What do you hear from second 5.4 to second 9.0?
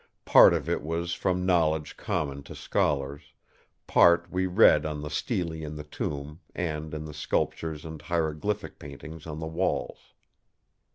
in the tomb, and in the sculptures and hieroglyphic